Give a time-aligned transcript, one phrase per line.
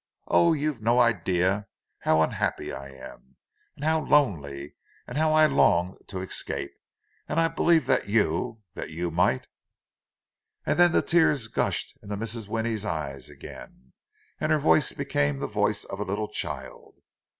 [0.27, 1.67] Oh, you've no idea
[1.99, 6.71] how unhappy I am—and how lonely—and how I longed to escape!
[7.29, 9.45] And I believed that you—that you might—"
[10.65, 12.47] And then the tears gushed into Mrs.
[12.47, 13.93] Winnie's eyes again,
[14.39, 16.95] and her voice became the voice of a little child.